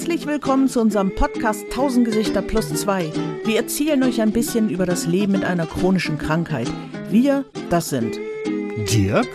[0.00, 3.12] Herzlich willkommen zu unserem Podcast 1000 Gesichter plus 2.
[3.44, 6.72] Wir erzählen euch ein bisschen über das Leben mit einer chronischen Krankheit.
[7.10, 8.18] Wir, das sind
[8.90, 9.28] Dirk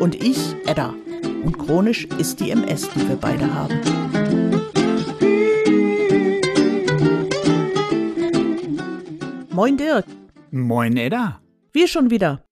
[0.00, 0.94] und ich, Edda.
[1.44, 3.80] Und chronisch ist die MS, die wir beide haben.
[9.50, 10.06] Moin Dirk.
[10.50, 11.40] Moin Edda.
[11.72, 12.42] Wir schon wieder.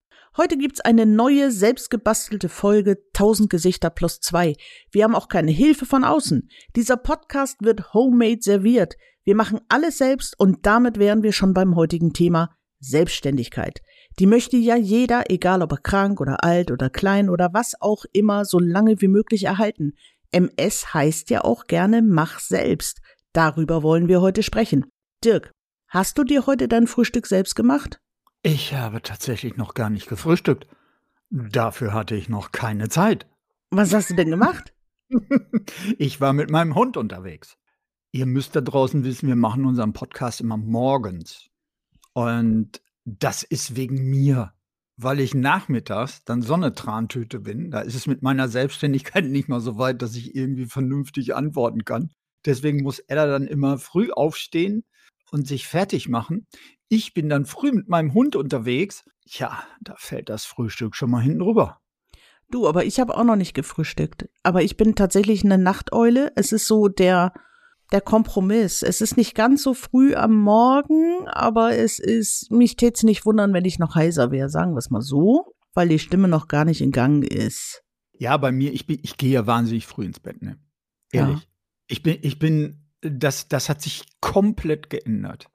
[0.41, 4.55] Heute gibt's eine neue, selbstgebastelte Folge 1000 Gesichter plus zwei.
[4.93, 6.49] Wir haben auch keine Hilfe von außen.
[6.77, 8.95] Dieser Podcast wird homemade serviert.
[9.25, 13.83] Wir machen alles selbst und damit wären wir schon beim heutigen Thema Selbstständigkeit.
[14.21, 18.05] Die möchte ja jeder, egal ob er krank oder alt oder klein oder was auch
[18.13, 19.95] immer, so lange wie möglich erhalten.
[20.31, 23.01] MS heißt ja auch gerne mach selbst.
[23.33, 24.87] Darüber wollen wir heute sprechen.
[25.25, 25.51] Dirk,
[25.89, 27.99] hast du dir heute dein Frühstück selbst gemacht?
[28.43, 30.67] Ich habe tatsächlich noch gar nicht gefrühstückt.
[31.31, 33.27] Dafür hatte ich noch keine Zeit.
[33.71, 34.73] Was hast du denn gemacht?
[35.99, 37.59] ich war mit meinem Hund unterwegs.
[38.13, 41.51] Ihr müsst da draußen wissen, wir machen unseren Podcast immer morgens.
[42.15, 44.53] Und das ist wegen mir,
[44.97, 47.71] weil ich nachmittags dann Sonnetrantüte bin.
[47.71, 51.85] Da ist es mit meiner Selbstständigkeit nicht mal so weit, dass ich irgendwie vernünftig antworten
[51.85, 52.11] kann.
[52.47, 54.85] Deswegen muss Ella dann immer früh aufstehen
[55.31, 56.47] und sich fertig machen.
[56.89, 59.05] Ich bin dann früh mit meinem Hund unterwegs.
[59.27, 61.81] Ja, da fällt das Frühstück schon mal hinten rüber.
[62.51, 64.27] Du, aber ich habe auch noch nicht gefrühstückt.
[64.43, 66.33] Aber ich bin tatsächlich eine Nachteule.
[66.35, 67.35] Es ist so der,
[67.93, 68.83] der Kompromiss.
[68.83, 73.53] Es ist nicht ganz so früh am Morgen, aber es ist, mich tät's nicht wundern,
[73.53, 76.65] wenn ich noch heiser wäre, sagen wir es mal so, weil die Stimme noch gar
[76.65, 77.83] nicht in Gang ist.
[78.13, 80.59] Ja, bei mir, ich bin, ich gehe ja wahnsinnig früh ins Bett, ne?
[81.13, 81.41] Ehrlich.
[81.41, 81.45] Ja.
[81.87, 85.51] Ich bin, ich bin, das, das hat sich komplett geändert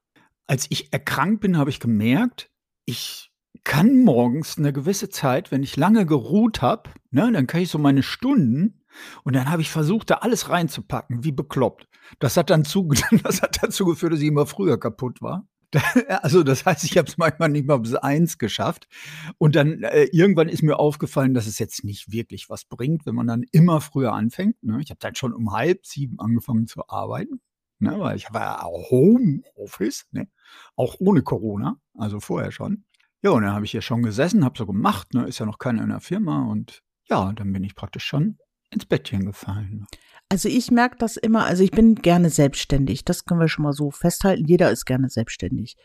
[0.47, 2.51] als ich erkrankt bin, habe ich gemerkt,
[2.85, 3.31] ich
[3.63, 7.77] kann morgens eine gewisse Zeit, wenn ich lange geruht habe, ne, dann kann ich so
[7.77, 8.83] meine Stunden
[9.23, 11.87] und dann habe ich versucht, da alles reinzupacken, wie bekloppt.
[12.19, 12.89] Das hat dann zu,
[13.23, 15.47] das hat dazu geführt, dass ich immer früher kaputt war.
[16.21, 18.87] Also das heißt, ich habe es manchmal nicht mal bis eins geschafft.
[19.39, 23.15] Und dann äh, irgendwann ist mir aufgefallen, dass es jetzt nicht wirklich was bringt, wenn
[23.15, 24.61] man dann immer früher anfängt.
[24.61, 24.79] Ne?
[24.81, 27.41] Ich habe dann schon um halb sieben angefangen zu arbeiten
[27.83, 30.27] ne, weil ich war ja Homeoffice, ne,
[30.75, 32.85] auch ohne Corona, also vorher schon.
[33.21, 35.59] Ja, und dann habe ich hier schon gesessen, habe so gemacht, ne, ist ja noch
[35.59, 38.37] keiner in der Firma und ja, dann bin ich praktisch schon
[38.71, 39.85] ins Bettchen gefallen.
[40.29, 43.73] Also ich merke das immer, also ich bin gerne selbstständig, das können wir schon mal
[43.73, 45.77] so festhalten, jeder ist gerne selbstständig.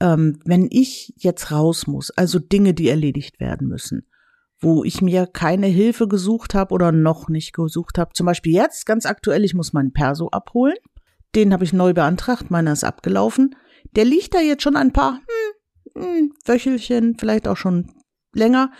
[0.00, 4.06] Ähm, wenn ich jetzt raus muss, also Dinge, die erledigt werden müssen,
[4.58, 8.86] wo ich mir keine Hilfe gesucht habe oder noch nicht gesucht habe, zum Beispiel jetzt,
[8.86, 10.76] ganz aktuell, ich muss meinen Perso abholen,
[11.34, 13.56] den habe ich neu beantragt, meiner ist abgelaufen.
[13.96, 15.20] Der liegt da jetzt schon ein paar
[15.94, 17.92] hm, hm, Wöchelchen, vielleicht auch schon
[18.32, 18.70] länger,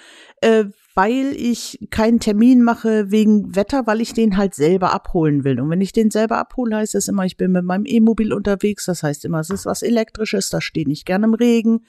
[0.40, 5.60] äh, weil ich keinen Termin mache wegen Wetter, weil ich den halt selber abholen will.
[5.60, 8.84] Und wenn ich den selber abhole, heißt das immer, ich bin mit meinem E-Mobil unterwegs.
[8.86, 11.86] Das heißt immer, es ist was Elektrisches, da stehe ich gerne im Regen.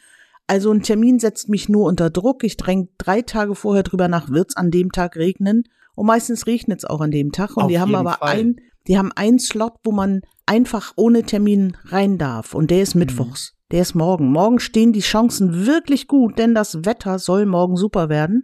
[0.47, 2.43] Also ein Termin setzt mich nur unter Druck.
[2.43, 5.63] Ich dränge drei Tage vorher drüber nach, wird's an dem Tag regnen.
[5.95, 7.57] Und meistens regnet es auch an dem Tag.
[7.57, 8.37] Und Auf die haben aber Fall.
[8.37, 8.55] ein,
[8.87, 12.53] die haben einen Slot, wo man einfach ohne Termin rein darf.
[12.53, 12.99] Und der ist Mhm.
[12.99, 13.55] mittwochs.
[13.71, 14.31] Der ist morgen.
[14.31, 18.41] Morgen stehen die Chancen wirklich gut, denn das Wetter soll morgen super werden.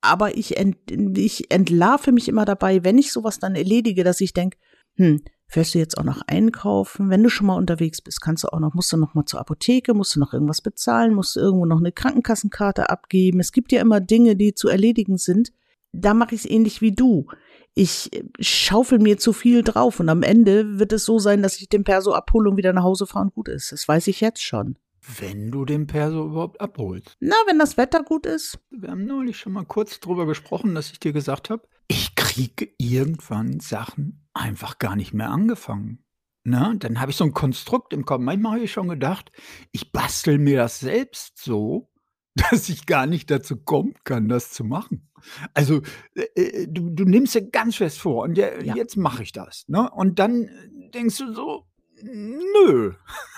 [0.00, 0.76] Aber ich, ent,
[1.16, 4.58] ich entlarve mich immer dabei, wenn ich sowas dann erledige, dass ich denke,
[4.96, 7.10] hm, fährst du jetzt auch noch einkaufen?
[7.10, 9.40] Wenn du schon mal unterwegs bist, kannst du auch noch, musst du noch mal zur
[9.40, 13.40] Apotheke, musst du noch irgendwas bezahlen, musst du irgendwo noch eine Krankenkassenkarte abgeben.
[13.40, 15.52] Es gibt ja immer Dinge, die zu erledigen sind.
[15.92, 17.26] Da mache ich es ähnlich wie du
[17.74, 21.68] ich schaufel mir zu viel drauf und am Ende wird es so sein, dass ich
[21.68, 23.72] den Perso abhole und wieder nach Hause fahren gut ist.
[23.72, 24.76] Das weiß ich jetzt schon.
[25.18, 27.16] Wenn du den Perso überhaupt abholst.
[27.20, 28.58] Na, wenn das Wetter gut ist.
[28.70, 32.68] Wir haben neulich schon mal kurz drüber gesprochen, dass ich dir gesagt habe, ich kriege
[32.78, 36.04] irgendwann Sachen einfach gar nicht mehr angefangen.
[36.44, 38.20] Na, dann habe ich so ein Konstrukt im Kopf.
[38.20, 39.32] Manchmal habe ich schon gedacht,
[39.72, 41.90] ich bastel mir das selbst so,
[42.50, 45.08] dass ich gar nicht dazu kommen kann, das zu machen.
[45.54, 45.82] Also
[46.14, 48.74] äh, du, du nimmst dir ganz fest vor und ja, Ja.
[48.76, 49.64] jetzt mache ich das.
[49.68, 49.88] Ne?
[49.90, 50.48] Und dann
[50.92, 51.66] denkst du so,
[52.02, 52.92] nö,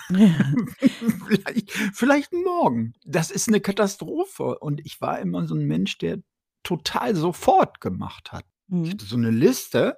[1.27, 2.93] vielleicht, vielleicht morgen.
[3.05, 4.57] Das ist eine Katastrophe.
[4.59, 6.17] Und ich war immer so ein Mensch, der
[6.63, 8.45] total sofort gemacht hat.
[8.69, 8.89] Ich Mhm.
[8.91, 9.97] hatte so eine Liste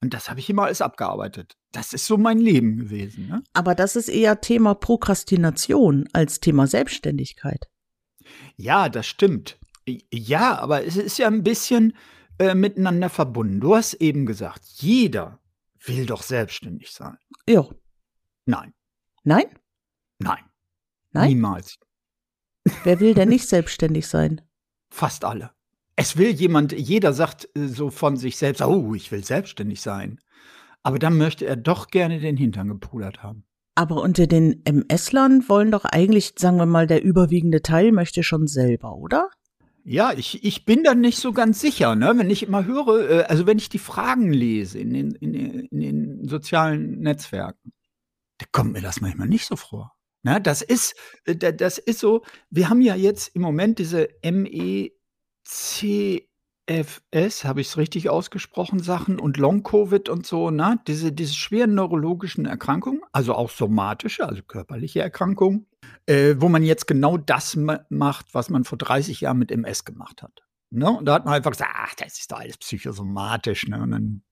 [0.00, 1.56] und das habe ich immer alles abgearbeitet.
[1.72, 3.28] Das ist so mein Leben gewesen.
[3.28, 3.42] Ne?
[3.52, 7.66] Aber das ist eher Thema Prokrastination als Thema Selbstständigkeit.
[8.56, 9.58] Ja, das stimmt.
[10.12, 11.96] Ja, aber es ist ja ein bisschen
[12.38, 13.60] äh, miteinander verbunden.
[13.60, 15.40] Du hast eben gesagt, jeder
[15.84, 17.16] will doch selbstständig sein.
[17.48, 17.66] Ja.
[18.46, 18.72] Nein,
[19.24, 19.46] Nein?
[20.18, 20.44] nein,
[21.12, 21.28] Nein?
[21.28, 21.78] niemals.
[22.84, 24.40] Wer will denn nicht selbstständig sein?
[24.90, 25.52] Fast alle.
[25.96, 30.20] Es will jemand, jeder sagt äh, so von sich selbst, oh, ich will selbstständig sein.
[30.82, 33.44] Aber dann möchte er doch gerne den Hintern gepudert haben.
[33.80, 38.46] Aber unter den MS-Lern wollen doch eigentlich, sagen wir mal, der überwiegende Teil möchte schon
[38.46, 39.30] selber, oder?
[39.84, 42.12] Ja, ich, ich bin da nicht so ganz sicher, ne?
[42.14, 45.80] Wenn ich immer höre, äh, also wenn ich die Fragen lese in den, in, in
[45.80, 47.72] den sozialen Netzwerken,
[48.36, 49.94] da kommt mir das manchmal nicht so vor.
[50.24, 50.42] Ne?
[50.42, 50.94] Das ist,
[51.24, 54.92] äh, das ist so, wir haben ja jetzt im Moment diese MEC
[56.66, 60.78] FS, habe ich es richtig ausgesprochen, Sachen und Long-Covid und so, ne?
[60.86, 65.66] Diese, diese schweren neurologischen Erkrankungen, also auch somatische, also körperliche Erkrankungen,
[66.06, 69.84] äh, wo man jetzt genau das ma macht, was man vor 30 Jahren mit MS
[69.84, 70.44] gemacht hat.
[70.70, 70.88] Ne?
[70.88, 73.82] Und da hat man einfach gesagt, ach, das ist doch alles psychosomatisch, ne?
[73.82, 74.22] Und dann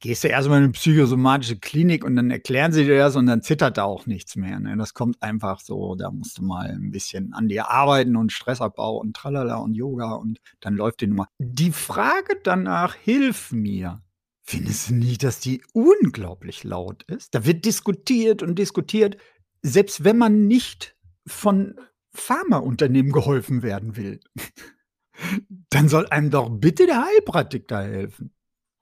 [0.00, 3.42] gehst du erstmal in eine psychosomatische Klinik und dann erklären sie dir das und dann
[3.42, 4.60] zittert da auch nichts mehr.
[4.60, 4.76] Ne?
[4.76, 8.96] Das kommt einfach so, da musst du mal ein bisschen an dir arbeiten und Stressabbau
[8.96, 11.28] und tralala und Yoga und dann läuft die Nummer.
[11.38, 14.02] Die Frage danach, hilf mir.
[14.44, 17.34] Findest du nicht, dass die unglaublich laut ist?
[17.34, 19.18] Da wird diskutiert und diskutiert,
[19.62, 20.96] selbst wenn man nicht
[21.26, 21.78] von
[22.14, 24.20] Pharmaunternehmen geholfen werden will.
[25.70, 28.32] dann soll einem doch bitte der Heilpraktik da helfen.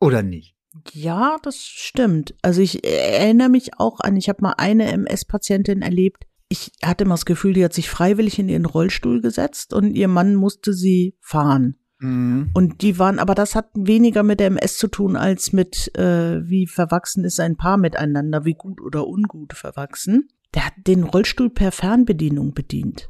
[0.00, 0.55] Oder nicht?
[0.92, 2.34] Ja, das stimmt.
[2.42, 6.24] Also ich erinnere mich auch an, ich habe mal eine MS-Patientin erlebt.
[6.48, 10.08] Ich hatte immer das Gefühl, die hat sich freiwillig in ihren Rollstuhl gesetzt und ihr
[10.08, 11.76] Mann musste sie fahren.
[11.98, 12.50] Mhm.
[12.54, 16.46] Und die waren, aber das hat weniger mit der MS zu tun als mit, äh,
[16.46, 20.28] wie verwachsen ist ein Paar miteinander, wie gut oder ungut verwachsen.
[20.54, 23.08] Der hat den Rollstuhl per Fernbedienung bedient.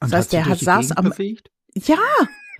[0.00, 1.10] Und das heißt, der hat saß am.
[1.10, 1.50] Bewegt?
[1.74, 1.98] Ja,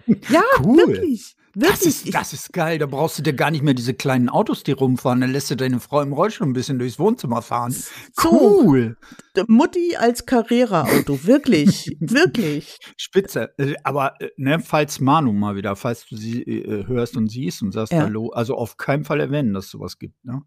[0.07, 0.77] ja, cool.
[0.77, 1.37] wirklich.
[1.55, 2.79] Das ist, das ist geil.
[2.79, 5.21] Da brauchst du dir gar nicht mehr diese kleinen Autos, die rumfahren.
[5.21, 7.75] Dann lässt du deine Frau im Rollstuhl ein bisschen durchs Wohnzimmer fahren.
[8.23, 8.97] Cool.
[9.37, 11.25] So, Mutti als Carrera-Auto.
[11.25, 11.97] Wirklich.
[12.01, 12.79] wirklich.
[12.97, 13.51] Spitze.
[13.59, 17.63] Äh, aber, äh, ne, falls Manu mal wieder, falls du sie äh, hörst und siehst
[17.63, 18.03] und sagst ja.
[18.03, 20.43] Hallo, also auf keinen Fall erwähnen, dass es sowas gibt, ne?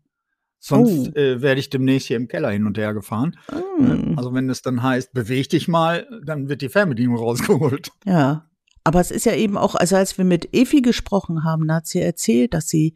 [0.58, 1.20] Sonst oh.
[1.20, 3.38] äh, werde ich demnächst hier im Keller hin und her gefahren.
[3.78, 4.18] Mm.
[4.18, 7.92] Also wenn es dann heißt, beweg dich mal, dann wird die Fernbedienung rausgeholt.
[8.06, 8.50] Ja.
[8.86, 12.00] Aber es ist ja eben auch, also als wir mit Efi gesprochen haben, hat sie
[12.00, 12.96] erzählt, dass sie,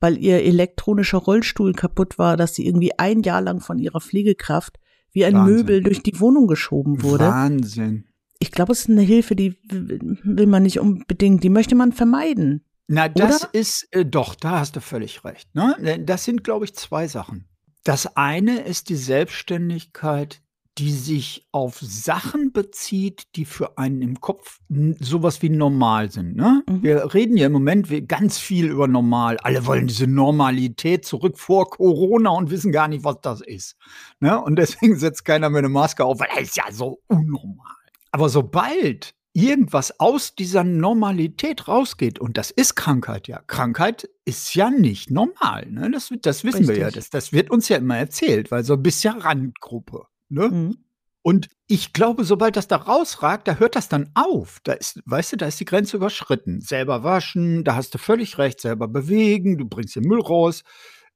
[0.00, 4.78] weil ihr elektronischer Rollstuhl kaputt war, dass sie irgendwie ein Jahr lang von ihrer Pflegekraft
[5.12, 5.56] wie ein Wahnsinn.
[5.56, 7.28] Möbel durch die Wohnung geschoben wurde.
[7.28, 8.04] Wahnsinn.
[8.40, 12.64] Ich glaube, es ist eine Hilfe, die will man nicht unbedingt, die möchte man vermeiden.
[12.88, 13.54] Na, das oder?
[13.54, 15.54] ist äh, doch, da hast du völlig recht.
[15.54, 16.02] Ne?
[16.04, 17.46] Das sind, glaube ich, zwei Sachen.
[17.84, 20.42] Das eine ist die Selbstständigkeit
[20.78, 24.60] die sich auf Sachen bezieht, die für einen im Kopf
[25.00, 26.36] sowas wie normal sind.
[26.36, 26.62] Ne?
[26.68, 26.82] Mhm.
[26.84, 29.38] Wir reden ja im Moment ganz viel über normal.
[29.42, 33.76] Alle wollen diese Normalität zurück vor Corona und wissen gar nicht, was das ist.
[34.20, 34.40] Ne?
[34.40, 37.74] Und deswegen setzt keiner mehr eine Maske auf, weil das ist ja so unnormal.
[38.12, 43.40] Aber sobald irgendwas aus dieser Normalität rausgeht, und das ist Krankheit ja.
[43.46, 45.66] Krankheit ist ja nicht normal.
[45.66, 45.90] Ne?
[45.90, 46.76] Das, das wissen Richtig.
[46.76, 46.90] wir ja.
[46.90, 50.06] Das, das wird uns ja immer erzählt, weil so ein bisschen Randgruppe.
[50.28, 50.48] Ne?
[50.48, 50.78] Mhm.
[51.22, 54.60] Und ich glaube, sobald das da rausragt, da hört das dann auf.
[54.64, 56.60] Da ist, weißt du, da ist die Grenze überschritten.
[56.60, 60.62] Selber waschen, da hast du völlig recht, selber bewegen, du bringst den Müll raus,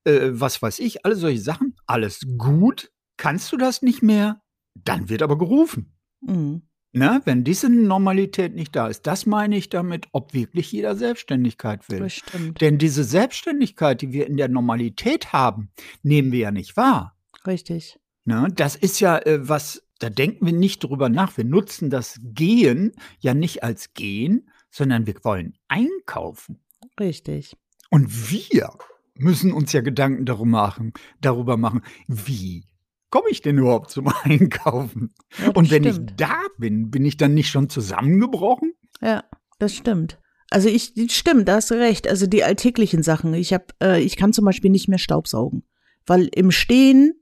[0.04, 1.76] äh, was weiß ich, alle solche Sachen.
[1.86, 2.90] Alles gut.
[3.16, 4.42] Kannst du das nicht mehr?
[4.74, 5.94] Dann wird aber gerufen.
[6.20, 6.62] Mhm.
[6.94, 7.22] Na, ne?
[7.24, 12.00] wenn diese Normalität nicht da ist, das meine ich damit, ob wirklich jeder Selbstständigkeit will.
[12.00, 12.60] Bestimmt.
[12.60, 15.70] Denn diese Selbstständigkeit, die wir in der Normalität haben,
[16.02, 17.16] nehmen wir ja nicht wahr.
[17.46, 17.98] Richtig.
[18.24, 18.48] Ne?
[18.54, 21.36] das ist ja äh, was, da denken wir nicht drüber nach.
[21.36, 26.60] Wir nutzen das Gehen ja nicht als Gehen, sondern wir wollen einkaufen.
[26.98, 27.56] Richtig.
[27.90, 28.70] Und wir
[29.14, 32.66] müssen uns ja Gedanken darüber machen, darüber machen, wie
[33.10, 35.12] komme ich denn überhaupt zum Einkaufen?
[35.38, 36.10] Ja, Und wenn stimmt.
[36.10, 38.72] ich da bin, bin ich dann nicht schon zusammengebrochen?
[39.00, 39.24] Ja,
[39.58, 40.18] das stimmt.
[40.50, 42.08] Also ich stimmt, da hast du recht.
[42.08, 43.32] Also die alltäglichen Sachen.
[43.34, 45.64] Ich habe, äh, ich kann zum Beispiel nicht mehr Staubsaugen,
[46.06, 47.14] weil im Stehen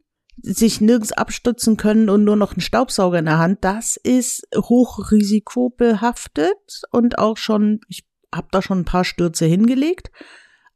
[0.42, 6.82] sich nirgends abstützen können und nur noch einen Staubsauger in der Hand, das ist hochrisikobehaftet
[6.90, 8.04] und auch schon, ich
[8.34, 10.10] habe da schon ein paar Stürze hingelegt.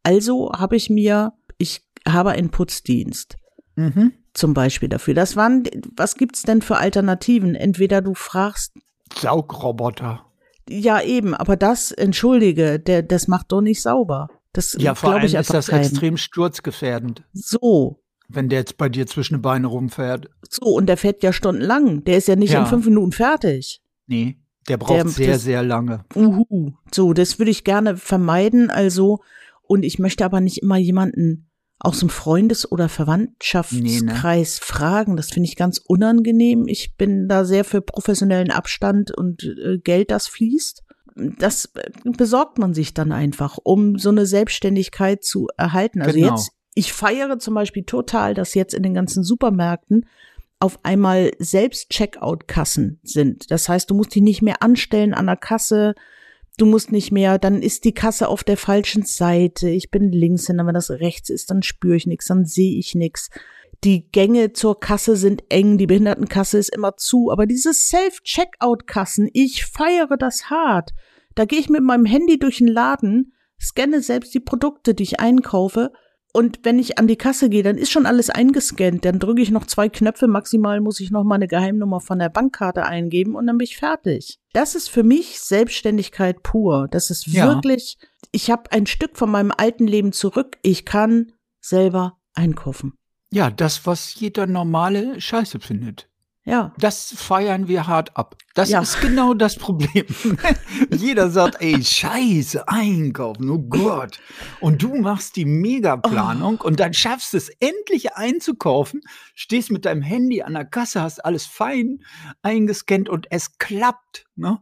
[0.03, 3.37] Also habe ich mir, ich habe einen Putzdienst.
[3.77, 4.13] Mhm.
[4.35, 5.15] Zum Beispiel dafür.
[5.15, 5.65] Das waren,
[5.97, 7.55] was gibt's denn für Alternativen?
[7.55, 8.75] Entweder du fragst.
[9.17, 10.27] Saugroboter.
[10.69, 14.29] Ja, eben, aber das, entschuldige, der, das macht doch nicht sauber.
[14.53, 15.83] Das ja, vor allem ich ist das keinen.
[15.83, 17.25] extrem sturzgefährdend.
[17.33, 20.31] So, wenn der jetzt bei dir zwischen den Beinen rumfährt.
[20.49, 22.05] So, und der fährt ja stundenlang.
[22.05, 22.61] Der ist ja nicht ja.
[22.61, 23.83] in fünf Minuten fertig.
[24.07, 24.39] Nee,
[24.69, 26.05] der braucht der, sehr, das, sehr lange.
[26.15, 26.73] Uhu.
[26.93, 28.71] So, das würde ich gerne vermeiden.
[28.71, 29.21] Also,
[29.63, 34.47] und ich möchte aber nicht immer jemanden aus dem Freundes- oder Verwandtschaftskreis nee, ne?
[34.61, 35.17] fragen.
[35.17, 36.67] Das finde ich ganz unangenehm.
[36.67, 40.83] Ich bin da sehr für professionellen Abstand und äh, Geld, das fließt.
[41.39, 46.01] Das äh, besorgt man sich dann einfach, um so eine Selbstständigkeit zu erhalten.
[46.01, 46.31] Also genau.
[46.31, 50.07] jetzt Ich feiere zum Beispiel total, dass jetzt in den ganzen Supermärkten
[50.59, 53.51] auf einmal selbst Checkout-Kassen sind.
[53.51, 55.95] Das heißt, du musst dich nicht mehr anstellen an der Kasse.
[56.57, 59.69] Du musst nicht mehr, dann ist die Kasse auf der falschen Seite.
[59.69, 62.95] Ich bin links hin, wenn das rechts ist, dann spüre ich nichts, dann sehe ich
[62.95, 63.31] nichts.
[63.83, 69.67] Die Gänge zur Kasse sind eng, die Behindertenkasse ist immer zu, aber diese Self-Checkout-Kassen, ich
[69.67, 70.93] feiere das hart.
[71.35, 75.21] Da gehe ich mit meinem Handy durch den Laden, scanne selbst die Produkte, die ich
[75.21, 75.93] einkaufe
[76.37, 79.05] und wenn ich an die Kasse gehe, dann ist schon alles eingescannt.
[79.05, 80.27] Dann drücke ich noch zwei Knöpfe.
[80.27, 84.41] Maximal muss ich noch meine Geheimnummer von der Bankkarte eingeben und dann bin ich fertig.
[84.53, 86.89] Das ist für mich Selbstständigkeit pur.
[86.91, 87.47] Das ist Ja.
[87.47, 87.99] wirklich,
[88.33, 90.59] ich habe ein Stück von meinem alten Leben zurück.
[90.63, 92.95] Ich kann selber einkaufen.
[93.33, 96.09] Ja, das, was jeder normale Scheiße findet.
[96.47, 96.75] Ja.
[96.79, 98.37] Das feiern wir hart ab.
[98.55, 98.81] Das Ja.
[98.83, 100.05] ist genau das Problem.
[100.95, 104.21] Jeder sagt, ey, scheiße, einkaufen, oh Gott.
[104.61, 106.67] Und du machst die Megaplanung Oh.
[106.67, 109.01] und dann schaffst du es endlich einzukaufen,
[109.35, 112.05] stehst mit deinem Handy an der Kasse, hast alles fein
[112.43, 114.27] eingescannt und es klappt.
[114.37, 114.59] Ne?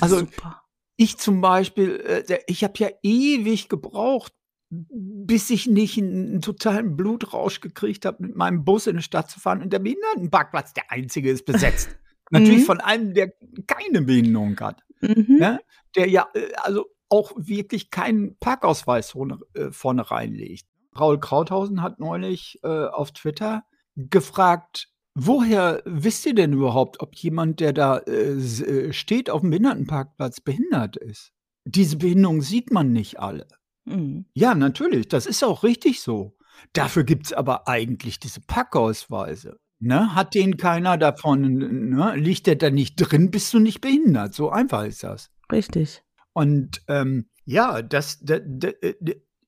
[0.00, 0.62] Also, super.
[0.96, 4.32] Ich zum Beispiel, äh, ich habe ja ewig gebraucht,
[4.70, 9.30] bis ich nicht einen, einen totalen Blutrausch gekriegt habe, mit meinem Bus in die Stadt
[9.30, 11.88] zu fahren und der Behindertenparkplatz, der einzige, ist besetzt.
[12.30, 12.66] Natürlich Mhm.
[12.66, 13.32] von einem, der
[13.66, 14.82] keine Behinderung hat.
[15.00, 15.36] Mhm.
[15.38, 15.60] Ne?
[15.94, 20.66] Der ja äh, also auch wirklich keinen Parkausweis vorne, äh, vorne reinlegt.
[20.98, 23.64] Raul Krauthausen hat neulich äh, auf Twitter
[23.96, 29.50] gefragt, woher wisst ihr denn überhaupt, ob jemand, der da äh, äh, steht auf dem
[29.50, 31.32] Behindertenparkplatz, behindert ist?
[31.64, 33.46] Diese Behinderung sieht man nicht alle.
[33.84, 34.26] Mhm.
[34.34, 36.36] Ja, natürlich, das ist auch richtig so.
[36.72, 39.58] Dafür gibt's aber eigentlich diese Packausweise.
[39.80, 40.14] Ne?
[40.14, 42.14] Hat den keiner davon, ne?
[42.16, 44.34] liegt der da nicht drin, bist du nicht behindert.
[44.34, 45.30] So einfach ist das.
[45.52, 46.02] Richtig.
[46.32, 48.94] Und ähm, ja, das, da, da, äh,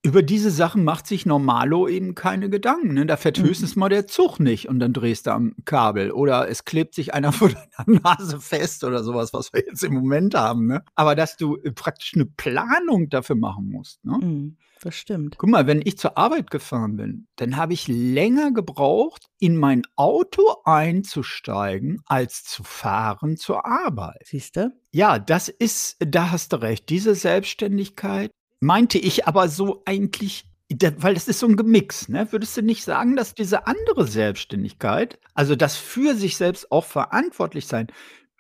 [0.07, 2.95] über diese Sachen macht sich Normalo eben keine Gedanken.
[2.95, 3.07] Ne?
[3.07, 3.47] Da fährt Mhm.
[3.47, 6.13] höchstens mal der Zug nicht und dann drehst du am Kabel.
[6.13, 9.95] Oder es klebt sich einer vor deiner Nase fest oder sowas, was wir jetzt im
[9.95, 10.67] Moment haben.
[10.69, 10.85] Ne?
[10.95, 14.05] Aber dass du äh, praktisch eine Planung dafür machen musst.
[14.05, 14.19] Ne?
[14.23, 14.57] Mhm.
[14.81, 15.39] Das stimmt.
[15.39, 19.83] Guck mal, wenn ich zur Arbeit gefahren bin, dann habe ich länger gebraucht, in mein
[19.97, 24.23] Auto einzusteigen, als zu fahren zur Arbeit.
[24.25, 24.71] Siehst du?
[24.93, 26.91] Ja, das ist, da hast du recht.
[26.91, 28.31] Diese Selbstständigkeit
[28.67, 30.45] meinte ich aber so eigentlich,
[30.99, 32.27] weil das ist so ein Gemix, ne?
[32.33, 37.67] Würdest du nicht sagen, dass diese andere Selbstständigkeit, also das für sich selbst auch verantwortlich
[37.67, 37.87] sein,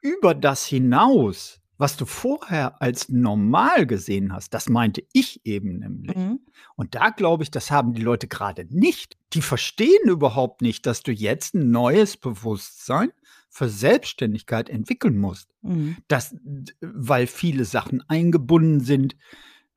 [0.02, 6.16] über das hinaus, was du vorher als normal gesehen hast, das meinte ich eben nämlich.
[6.16, 6.40] Mhm.
[6.74, 9.16] Und da glaube ich, das haben die Leute gerade nicht.
[9.32, 13.12] Die verstehen überhaupt nicht, dass du jetzt ein neues Bewusstsein
[13.48, 15.54] für Selbstständigkeit entwickeln musst.
[15.62, 15.98] Mhm.
[16.08, 16.34] Das,
[16.80, 19.16] weil viele Sachen eingebunden sind,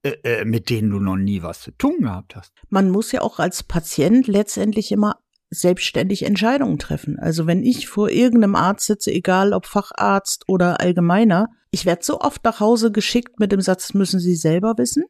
[0.03, 2.53] äh, äh, mit denen du noch nie was zu tun gehabt hast.
[2.69, 5.17] man muss ja auch als Patient letztendlich immer
[5.49, 7.17] selbstständig Entscheidungen treffen.
[7.19, 12.19] Also wenn ich vor irgendeinem Arzt sitze, egal ob Facharzt oder Allgemeiner, ich werde so
[12.19, 15.03] oft nach Hause geschickt mit dem Satz, das müssen Sie selber wissen.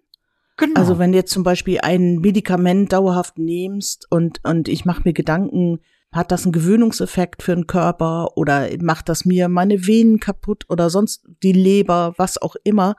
[0.58, 0.80] Genau.
[0.80, 5.14] Also wenn du jetzt zum Beispiel ein Medikament dauerhaft nimmst und, und ich mache mir
[5.14, 5.80] Gedanken,
[6.12, 10.90] hat das einen Gewöhnungseffekt für den Körper oder macht das mir meine Venen kaputt oder
[10.90, 12.96] sonst die Leber, was auch immer,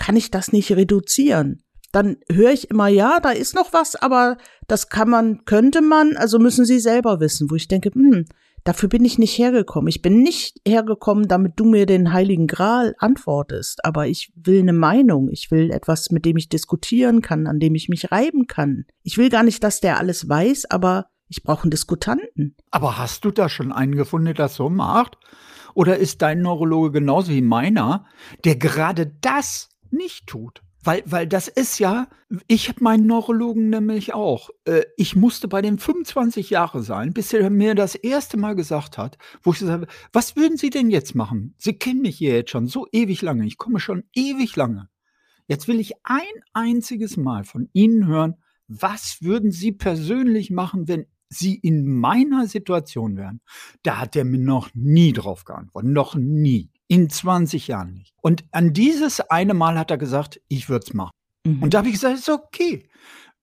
[0.00, 1.62] kann ich das nicht reduzieren.
[1.92, 6.16] Dann höre ich immer, ja, da ist noch was, aber das kann man, könnte man,
[6.16, 8.24] also müssen Sie selber wissen, wo ich denke, hm,
[8.64, 9.88] dafür bin ich nicht hergekommen.
[9.88, 14.72] Ich bin nicht hergekommen, damit du mir den Heiligen Gral antwortest, aber ich will eine
[14.72, 18.86] Meinung, ich will etwas, mit dem ich diskutieren kann, an dem ich mich reiben kann.
[19.02, 22.56] Ich will gar nicht, dass der alles weiß, aber ich brauche einen Diskutanten.
[22.70, 25.18] Aber hast du da schon einen gefunden, der das so macht?
[25.74, 28.06] Oder ist dein Neurologe genauso wie meiner,
[28.44, 30.62] der gerade das nicht tut?
[30.82, 32.08] Weil, weil das ist ja,
[32.46, 34.48] ich habe meinen Neurologen nämlich auch.
[34.64, 38.96] Äh, ich musste bei dem 25 Jahre sein, bis er mir das erste Mal gesagt
[38.96, 41.54] hat, wo ich gesagt habe, was würden Sie denn jetzt machen?
[41.58, 43.46] Sie kennen mich hier jetzt schon so ewig lange.
[43.46, 44.88] Ich komme schon ewig lange.
[45.48, 51.06] Jetzt will ich ein einziges Mal von Ihnen hören, was würden Sie persönlich machen, wenn
[51.28, 53.40] Sie in meiner Situation wären?
[53.82, 55.90] Da hat er mir noch nie drauf geantwortet.
[55.90, 56.70] Noch nie.
[56.90, 58.12] In 20 Jahren nicht.
[58.20, 61.12] Und an dieses eine Mal hat er gesagt, ich würde es machen.
[61.46, 61.62] Mhm.
[61.62, 62.88] Und da habe ich gesagt, ist okay.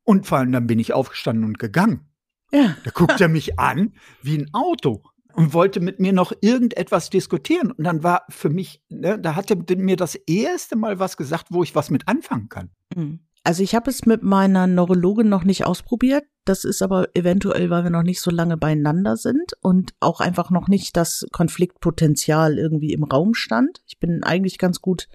[0.03, 2.09] Und vor allem dann bin ich aufgestanden und gegangen.
[2.51, 5.01] ja, Da guckt er mich an wie ein Auto
[5.33, 7.71] und wollte mit mir noch irgendetwas diskutieren.
[7.71, 11.47] Und dann war für mich, ne, da hat er mir das erste Mal was gesagt,
[11.49, 12.71] wo ich was mit anfangen kann.
[12.95, 13.19] Mhm.
[13.47, 16.25] Also ich habe es mit meiner Neurologin noch nicht ausprobiert.
[16.43, 20.49] Das ist aber eventuell, weil wir noch nicht so lange beieinander sind und auch einfach
[20.49, 23.81] noch nicht das Konfliktpotenzial irgendwie im Raum stand.
[23.87, 25.07] Ich bin eigentlich ganz gut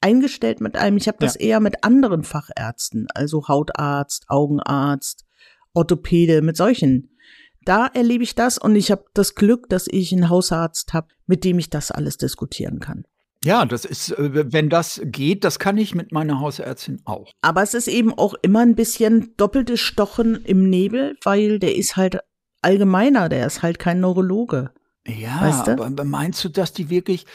[0.00, 0.96] eingestellt mit einem.
[0.96, 5.24] Ich habe das eher mit anderen Fachärzten, also Hautarzt, Augenarzt,
[5.72, 7.16] Orthopäde, mit solchen.
[7.64, 11.44] Da erlebe ich das und ich habe das Glück, dass ich einen Hausarzt habe, mit
[11.44, 13.04] dem ich das alles diskutieren kann.
[13.44, 17.30] Ja, das ist, äh, wenn das geht, das kann ich mit meiner Hausärztin auch.
[17.42, 21.96] Aber es ist eben auch immer ein bisschen doppeltes Stochen im Nebel, weil der ist
[21.96, 22.18] halt
[22.62, 24.70] allgemeiner, der ist halt kein Neurologe.
[25.06, 25.72] Ja, Weißt du?
[25.72, 27.26] aber meinst du, dass die wirklich,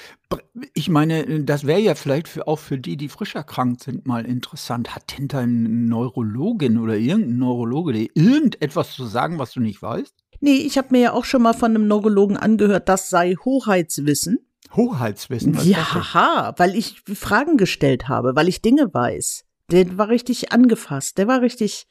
[0.74, 4.26] ich meine, das wäre ja vielleicht für, auch für die, die frisch erkrankt sind, mal
[4.26, 4.94] interessant.
[4.94, 10.14] Hat denn dein Neurologin oder irgendein Neurologe dir irgendetwas zu sagen, was du nicht weißt?
[10.42, 14.40] Nee, ich habe mir ja auch schon mal von einem Neurologen angehört, das sei Hoheitswissen.
[14.76, 15.66] Hoheitswissen, was?
[15.66, 19.46] Ja, weil ich Fragen gestellt habe, weil ich Dinge weiß.
[19.70, 21.88] Der war richtig angefasst, der war richtig,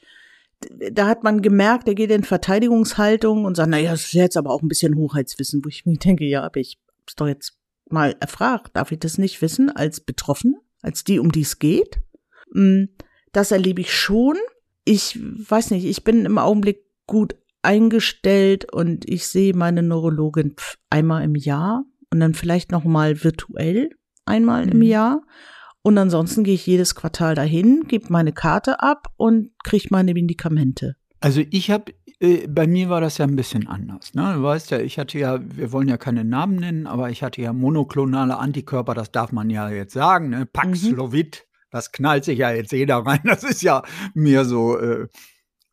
[0.92, 4.50] da hat man gemerkt, der geht in Verteidigungshaltung und sagt, naja, das ist jetzt aber
[4.50, 7.56] auch ein bisschen Hoheitswissen, wo ich mir denke, ja, aber ich hab's doch jetzt
[7.88, 8.76] mal erfragt.
[8.76, 12.00] Darf ich das nicht wissen als Betroffene, als die, um die es geht?
[12.52, 12.84] Mm,
[13.32, 14.36] Das erlebe ich schon.
[14.84, 20.54] Ich weiß nicht, ich bin im Augenblick gut eingestellt und ich sehe meine Neurologin
[20.88, 23.90] einmal im Jahr und dann vielleicht noch mal virtuell
[24.26, 24.82] einmal im Mhm.
[24.84, 25.22] Jahr.
[25.82, 30.96] Und ansonsten gehe ich jedes Quartal dahin, gebe meine Karte ab und kriege meine Medikamente.
[31.20, 34.12] Also ich habe, äh, bei mir war das ja ein bisschen anders.
[34.14, 34.34] Ne?
[34.34, 37.40] Du weißt ja, ich hatte ja, wir wollen ja keine Namen nennen, aber ich hatte
[37.40, 40.46] ja monoklonale Antikörper, das darf man ja jetzt sagen, ne?
[40.46, 43.20] Paxlovid, das knallt sich ja jetzt jeder rein.
[43.24, 45.08] Das ist ja mehr so äh,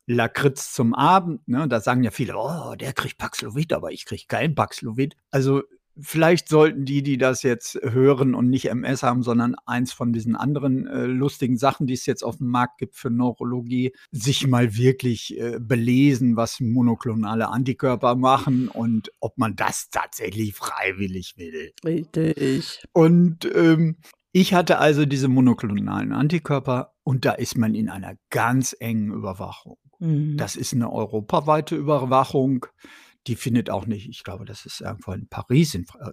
[0.06, 1.46] Lakritz zum Abend.
[1.48, 1.68] Ne?
[1.68, 5.16] Da sagen ja viele, oh, der kriegt Paxlovid, aber ich kriege kein Paxlovid.
[5.30, 5.62] Also
[6.00, 10.36] vielleicht sollten die, die das jetzt hören und nicht MS haben, sondern eins von diesen
[10.36, 14.76] anderen äh, lustigen Sachen, die es jetzt auf dem Markt gibt für Neurologie, sich mal
[14.76, 21.72] wirklich äh, belesen, was monoklonale Antikörper machen und ob man das tatsächlich freiwillig will.
[21.84, 22.80] Richtig.
[22.92, 23.96] Und ähm,
[24.32, 29.78] ich hatte also diese monoklonalen Antikörper und da ist man in einer ganz engen Überwachung.
[29.98, 30.36] Mhm.
[30.36, 32.66] Das ist eine europaweite Überwachung.
[33.26, 36.12] Die findet auch nicht, ich glaube, das ist irgendwo in Paris in, Fra-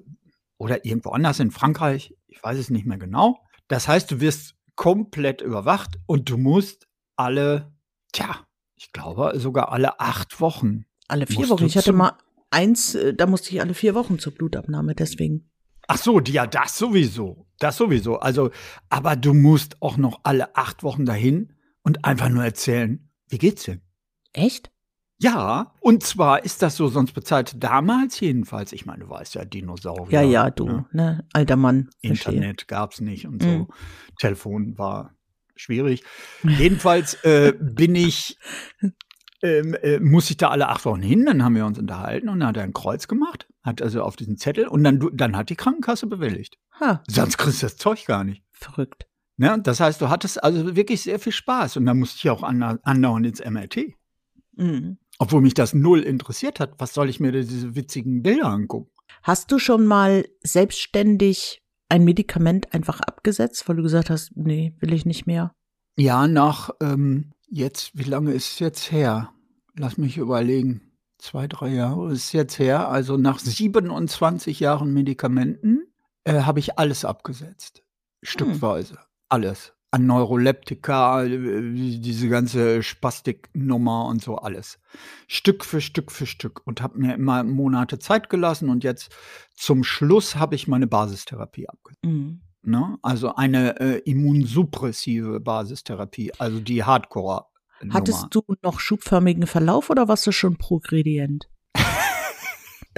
[0.57, 2.13] oder irgendwo anders in Frankreich.
[2.27, 3.39] Ich weiß es nicht mehr genau.
[3.67, 7.73] Das heißt, du wirst komplett überwacht und du musst alle,
[8.11, 10.85] tja, ich glaube sogar alle acht Wochen.
[11.07, 11.65] alle vier Wochen.
[11.65, 12.17] Ich hatte mal
[12.51, 15.49] eins, äh, da musste ich alle vier Wochen zur Blutabnahme, deswegen.
[15.87, 17.47] Ach so, ja, das sowieso.
[17.59, 18.17] Das sowieso.
[18.17, 18.51] Also,
[18.89, 23.63] aber du musst auch noch alle acht Wochen dahin und einfach nur erzählen, wie geht's
[23.63, 23.81] denn?
[24.33, 24.71] Echt?
[25.17, 29.45] Ja, und zwar ist das so, sonst bezahlte damals jedenfalls, ich meine, du weißt ja,
[29.45, 30.21] Dinosaurier.
[30.21, 30.85] Ja, ja, du, ne?
[30.91, 31.27] ne?
[31.33, 31.89] Alter Mann.
[32.01, 33.67] Internet gab's nicht und Mhm.
[33.67, 33.67] so.
[34.19, 35.15] Telefon war
[35.55, 36.03] schwierig.
[36.43, 38.37] Jedenfalls äh, bin ich,
[39.41, 42.41] ähm, äh, muss ich da alle acht Wochen hin, dann haben wir uns unterhalten und
[42.41, 45.49] dann hat er ein Kreuz gemacht, hat also auf diesen Zettel und dann, dann hat
[45.49, 46.57] die Krankenkasse bewilligt.
[46.81, 48.43] Ha, Sonst kriegst du das Zeug gar nicht.
[48.51, 49.05] verrückt.
[49.37, 49.57] Ne?
[49.63, 53.25] Das heißt, du hattest also wirklich sehr viel Spaß und dann musste ich auch andauernd
[53.25, 53.93] ins MRT.
[54.57, 54.97] Mhm.
[55.17, 56.73] Obwohl mich das null interessiert hat.
[56.77, 58.91] Was soll ich mir denn diese witzigen Bilder angucken?
[59.23, 64.93] Hast du schon mal selbstständig ein Medikament einfach abgesetzt, weil du gesagt hast, nee, will
[64.93, 65.53] ich nicht mehr?
[65.97, 69.31] Ja, nach ähm, jetzt, wie lange ist es jetzt her?
[69.77, 70.81] Lass mich überlegen.
[71.17, 72.89] Zwei, drei Jahre ist es jetzt her.
[72.89, 75.83] Also nach 27 Jahren Medikamenten
[76.23, 77.83] äh, habe ich alles abgesetzt.
[78.21, 78.99] Stückweise.
[79.29, 79.74] Alles.
[79.95, 84.77] An Neuroleptika, äh, diese ganze Spastiknummer und so alles.
[85.25, 86.61] Stück für Stück für Stück.
[86.65, 88.69] Und habe mir immer Monate Zeit gelassen.
[88.69, 89.15] Und jetzt
[89.55, 92.03] zum Schluss habe ich meine Basistherapie abgesetzt.
[92.03, 92.41] Mhm.
[92.61, 92.97] Ne?
[93.03, 97.45] Also eine äh, immunsuppressive Basistherapie, also die Hardcore.
[97.89, 101.49] Hattest du noch schubförmigen Verlauf oder warst du schon progredient?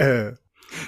[0.00, 0.34] Äh,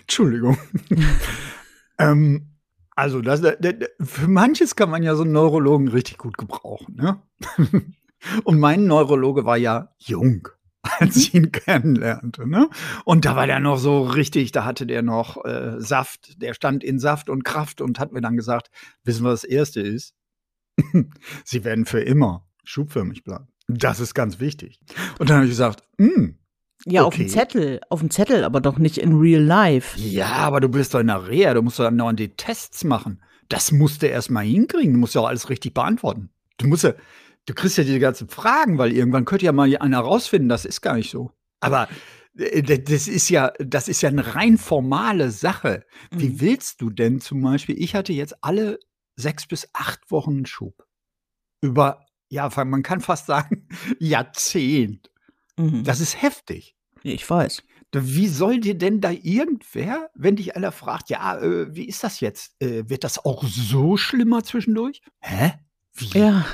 [0.02, 0.56] Entschuldigung.
[1.98, 2.59] ähm,
[3.00, 6.96] also das, das, das, für manches kann man ja so einen Neurologen richtig gut gebrauchen.
[6.96, 7.22] Ne?
[8.44, 10.48] Und mein Neurologe war ja jung,
[10.82, 12.46] als ich ihn kennenlernte.
[12.46, 12.68] Ne?
[13.06, 16.84] Und da war der noch so richtig, da hatte der noch äh, Saft, der stand
[16.84, 18.70] in Saft und Kraft und hat mir dann gesagt,
[19.02, 20.14] wissen wir, was das Erste ist?
[21.44, 23.48] Sie werden für immer schubförmig bleiben.
[23.66, 24.78] Das ist ganz wichtig.
[25.18, 26.36] Und dann habe ich gesagt, hm,
[26.86, 27.24] Ja, auf Okay.
[27.24, 29.98] dem Zettel, auf dem Zettel, aber doch nicht in real life.
[30.00, 33.22] Ja, aber du bist doch in der Reha, du musst doch noch die Tests machen.
[33.48, 36.30] Das musst du erst mal hinkriegen, du musst ja auch alles richtig beantworten.
[36.56, 36.92] Du musst ja,
[37.46, 40.80] du kriegst ja diese ganzen Fragen, weil irgendwann könnte ja mal einer rausfinden, das ist
[40.80, 41.32] gar nicht so.
[41.60, 41.88] Aber
[42.38, 45.84] äh, das ist ja, das ist ja eine rein formale Sache.
[46.10, 46.40] Wie Mhm.
[46.40, 48.78] willst du denn zum Beispiel, ich hatte jetzt alle
[49.16, 50.86] sechs bis acht Wochen einen Schub.
[51.60, 55.10] Über, ja, man kann fast sagen, Jahrzehnt.
[55.58, 55.84] Mhm.
[55.84, 56.74] Das ist heftig.
[57.02, 57.62] ich weiß.
[57.92, 62.20] Wie soll dir denn da irgendwer, wenn dich einer fragt, ja, äh, wie ist das
[62.20, 62.54] jetzt?
[62.62, 65.02] Äh, wird das auch so schlimmer zwischendurch?
[65.20, 65.54] Hä?
[65.94, 66.16] Wie?
[66.18, 66.44] Ja.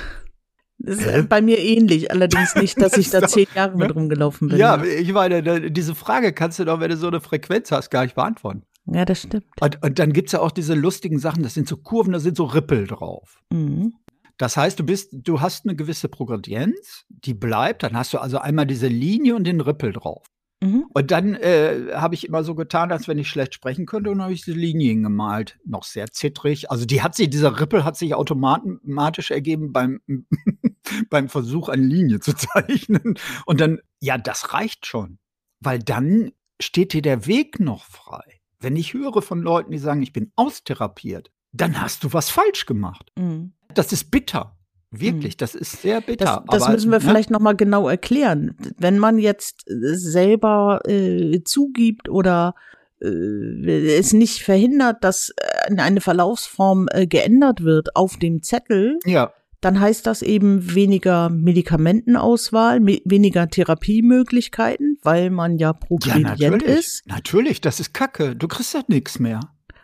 [0.79, 3.93] Das ist bei mir ähnlich, allerdings nicht, dass ich da zehn Jahre mit ne?
[3.93, 4.57] rumgelaufen bin.
[4.57, 7.89] Ja, ich meine, da- diese Frage kannst du doch, wenn du so eine Frequenz hast,
[7.89, 8.63] gar nicht beantworten.
[8.85, 9.45] ja das stimmt.
[9.59, 12.37] Und, und dann gibt's ja auch diese lustigen Sachen, das sind so Kurven, da sind
[12.37, 13.39] so Rippel drauf.
[13.51, 13.93] Mhm.
[14.37, 18.37] Das heißt, du bist, du hast eine gewisse Progredienz, die bleibt, dann hast du also
[18.37, 20.27] einmal diese Linie und den Rippel drauf.
[20.61, 20.85] Mhm.
[20.93, 24.21] Und dann äh, habe ich immer so getan, als wenn ich schlecht sprechen könnte und
[24.21, 25.59] habe ich diese Linien gemalt.
[25.65, 26.71] Noch sehr zittrig.
[26.71, 30.01] Also die hat sich, dieser Rippel hat sich automatisch ergeben beim,
[31.09, 33.15] beim Versuch, eine Linie zu zeichnen.
[33.45, 35.19] Und dann, ja, das reicht schon.
[35.59, 38.41] Weil dann steht dir der Weg noch frei.
[38.59, 42.65] Wenn ich höre von Leuten, die sagen, ich bin austherapiert, dann hast du was falsch
[42.65, 43.11] gemacht.
[43.17, 43.53] Mhm.
[43.73, 44.53] Das ist bitter.
[44.89, 46.25] Wirklich, das ist sehr bitter.
[46.25, 47.03] Das, das Aber, müssen wir ne?
[47.03, 48.55] vielleicht noch mal genau erklären.
[48.77, 52.55] Wenn man jetzt äh, selber äh, zugibt oder
[53.01, 55.33] äh, es nicht verhindert, dass
[55.67, 61.29] äh, eine Verlaufsform äh, geändert wird auf dem Zettel, Ja, dann heißt das eben weniger
[61.29, 66.63] Medikamentenauswahl, me weniger Therapiemöglichkeiten, weil man ja ja, progredient natürlich.
[66.63, 67.07] ist.
[67.07, 68.35] Natürlich, das ist Kacke.
[68.35, 69.39] Du kriegst halt nichts mehr.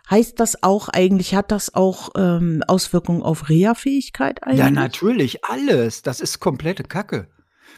[0.10, 4.60] Heißt das auch eigentlich, hat das auch ähm, Auswirkungen auf Reha-Fähigkeit eigentlich?
[4.60, 6.02] Ja, natürlich, alles.
[6.02, 7.30] Das ist komplette Kacke.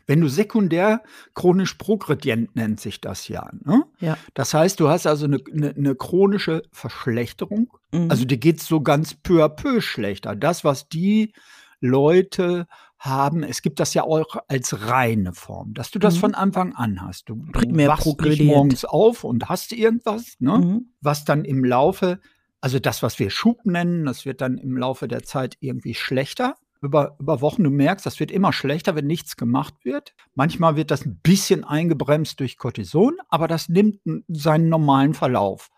[0.08, 1.02] Wenn du sekundär
[1.34, 3.50] chronisch progredient nennt sich das ja.
[3.64, 3.84] Ne?
[4.00, 4.18] Ja.
[4.34, 7.72] Das heißt, du hast also eine, eine, eine chronische Verschlechterung.
[7.92, 8.10] Mhm.
[8.10, 10.36] Also dir geht's so ganz peu à peu schlechter.
[10.36, 11.34] Das, was die
[11.80, 12.68] Leute
[13.06, 16.20] haben, es gibt das ja auch als reine Form, dass du das Mhm.
[16.20, 17.30] von Anfang an hast.
[17.30, 20.58] Du, Primär wachst nicht morgens auf und hast irgendwas, ne?
[20.58, 20.94] Mhm.
[21.02, 22.20] was dann im Laufe,
[22.62, 26.56] also das, was wir Schub nennen, das wird dann im Laufe der Zeit irgendwie schlechter.
[26.82, 30.14] Über, über Wochen, du merkst, das wird immer schlechter, wenn nichts gemacht wird.
[30.36, 35.70] Manchmal wird das ein bisschen eingebremst durch Cortison, aber das nimmt seinen normalen Verlauf.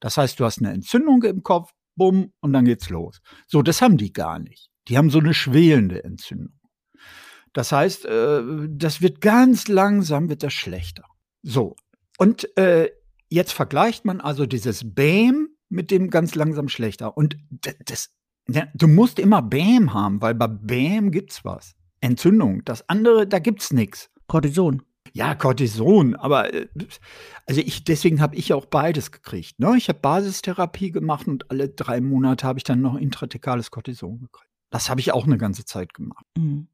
[0.00, 3.20] Das heißt, du hast eine Entzündung im Kopf, bumm, und dann geht's los.
[3.46, 4.70] So, das haben die gar nicht.
[4.88, 6.55] Die haben so eine schwelende Entzündung.
[7.56, 11.04] Das heißt, äh, das wird ganz langsam, wird das schlechter.
[11.42, 11.74] So,
[12.18, 12.90] und äh,
[13.30, 17.16] jetzt vergleicht man also dieses Bäm mit dem ganz langsam schlechter.
[17.16, 17.38] Und
[17.86, 18.10] das,
[18.46, 21.74] ja, du musst immer Bäm haben, weil bei Bäm gibt's was.
[22.02, 22.62] Entzündung.
[22.66, 24.10] Das andere, da gibt's nichts.
[24.26, 24.82] Cortison.
[25.14, 26.68] Ja, Cortison, aber äh,
[27.46, 29.58] also ich, deswegen habe ich auch beides gekriegt.
[29.60, 29.78] Ne?
[29.78, 34.52] Ich habe Basistherapie gemacht und alle drei Monate habe ich dann noch intrathekales Cortison gekriegt.
[34.68, 36.26] Das habe ich auch eine ganze Zeit gemacht.
[36.36, 36.68] Mhm.